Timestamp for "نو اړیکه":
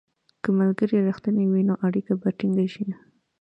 1.69-2.13